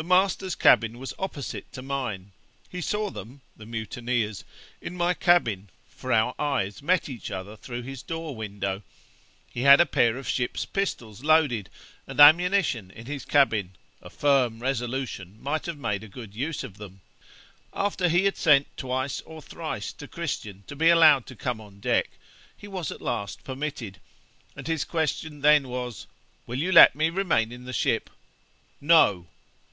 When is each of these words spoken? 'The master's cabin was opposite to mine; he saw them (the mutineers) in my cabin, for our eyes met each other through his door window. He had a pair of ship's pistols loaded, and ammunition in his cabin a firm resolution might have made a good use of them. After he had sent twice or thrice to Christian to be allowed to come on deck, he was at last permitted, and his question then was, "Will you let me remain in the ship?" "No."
'The 0.00 0.04
master's 0.04 0.54
cabin 0.54 0.98
was 0.98 1.12
opposite 1.18 1.70
to 1.70 1.82
mine; 1.82 2.32
he 2.70 2.80
saw 2.80 3.10
them 3.10 3.42
(the 3.54 3.66
mutineers) 3.66 4.44
in 4.80 4.96
my 4.96 5.12
cabin, 5.12 5.68
for 5.90 6.10
our 6.10 6.34
eyes 6.38 6.82
met 6.82 7.06
each 7.06 7.30
other 7.30 7.54
through 7.54 7.82
his 7.82 8.02
door 8.02 8.34
window. 8.34 8.80
He 9.52 9.60
had 9.60 9.78
a 9.78 9.84
pair 9.84 10.16
of 10.16 10.26
ship's 10.26 10.64
pistols 10.64 11.22
loaded, 11.22 11.68
and 12.06 12.18
ammunition 12.18 12.90
in 12.90 13.04
his 13.04 13.26
cabin 13.26 13.76
a 14.00 14.08
firm 14.08 14.60
resolution 14.60 15.36
might 15.38 15.66
have 15.66 15.76
made 15.76 16.02
a 16.02 16.08
good 16.08 16.34
use 16.34 16.64
of 16.64 16.78
them. 16.78 17.02
After 17.74 18.08
he 18.08 18.24
had 18.24 18.38
sent 18.38 18.74
twice 18.78 19.20
or 19.26 19.42
thrice 19.42 19.92
to 19.92 20.08
Christian 20.08 20.64
to 20.66 20.74
be 20.74 20.88
allowed 20.88 21.26
to 21.26 21.36
come 21.36 21.60
on 21.60 21.78
deck, 21.78 22.08
he 22.56 22.66
was 22.68 22.90
at 22.90 23.02
last 23.02 23.44
permitted, 23.44 24.00
and 24.56 24.66
his 24.66 24.82
question 24.84 25.42
then 25.42 25.68
was, 25.68 26.06
"Will 26.46 26.58
you 26.58 26.72
let 26.72 26.94
me 26.96 27.10
remain 27.10 27.52
in 27.52 27.66
the 27.66 27.74
ship?" 27.74 28.08
"No." 28.80 29.26